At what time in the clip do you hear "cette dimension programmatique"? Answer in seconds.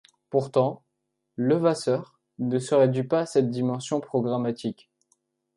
3.27-4.89